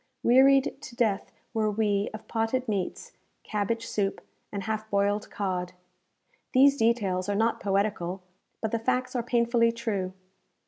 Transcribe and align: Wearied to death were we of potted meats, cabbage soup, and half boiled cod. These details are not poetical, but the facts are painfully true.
Wearied 0.23 0.81
to 0.81 0.95
death 0.95 1.31
were 1.53 1.69
we 1.69 2.09
of 2.11 2.27
potted 2.27 2.67
meats, 2.67 3.11
cabbage 3.43 3.85
soup, 3.85 4.19
and 4.51 4.63
half 4.63 4.89
boiled 4.89 5.29
cod. 5.29 5.73
These 6.53 6.75
details 6.77 7.29
are 7.29 7.35
not 7.35 7.59
poetical, 7.59 8.23
but 8.63 8.71
the 8.71 8.79
facts 8.79 9.15
are 9.15 9.21
painfully 9.21 9.71
true. 9.71 10.13